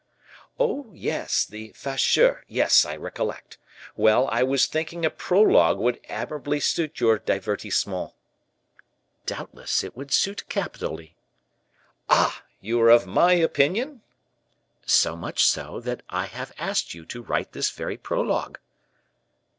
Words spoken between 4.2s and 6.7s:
I was thinking a prologue would admirably